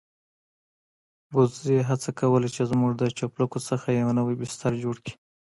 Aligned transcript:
وزې 1.35 1.77
هڅه 1.89 2.09
کوله 2.19 2.47
چې 2.55 2.61
زموږ 2.71 2.91
د 2.97 3.03
چپلکو 3.19 3.59
څخه 3.69 3.87
يو 4.01 4.09
نوی 4.19 4.35
بستر 4.41 4.71
جوړ 4.83 4.95
کړي. 5.03 5.13